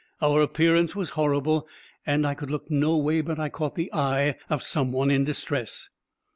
[0.19, 1.67] Our appearance was horrible,
[2.07, 5.25] and I could look no way but I caught the eye of some one in
[5.25, 5.89] distress.